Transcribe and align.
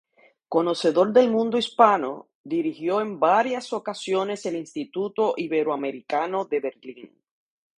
Conocedor 0.49 1.11
del 1.13 1.29
mundo 1.29 1.59
hispano, 1.59 2.27
dirigió 2.43 3.01
en 3.01 3.19
varias 3.19 3.71
ocasiones 3.71 4.43
el 4.47 4.55
Instituto 4.55 5.35
Ibero-Americano 5.37 6.45
de 6.45 6.59
Berlín. 6.59 7.15